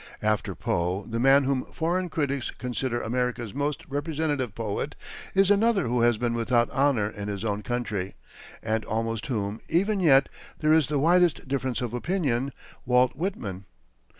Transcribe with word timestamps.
After 0.23 0.55
Poe, 0.55 1.05
the 1.05 1.19
man 1.19 1.43
whom 1.43 1.63
foreign 1.65 2.09
critics 2.09 2.49
consider 2.49 3.03
America's 3.03 3.53
most 3.53 3.83
representative 3.87 4.55
poet 4.55 4.95
is 5.35 5.51
another 5.51 5.85
who 5.87 6.01
has 6.01 6.17
been 6.17 6.33
without 6.33 6.71
honor 6.71 7.07
in 7.07 7.27
his 7.27 7.45
own 7.45 7.61
country, 7.61 8.15
and 8.63 8.83
about 8.83 9.27
whom, 9.27 9.59
even 9.69 9.99
yet, 9.99 10.27
there 10.57 10.73
is 10.73 10.87
the 10.87 10.97
widest 10.97 11.47
difference 11.47 11.81
of 11.81 11.93
opinion 11.93 12.51
Walt 12.83 13.15
Whitman. 13.15 13.65